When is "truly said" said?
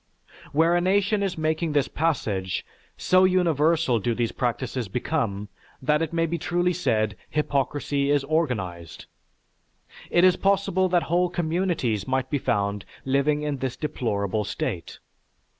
6.39-7.15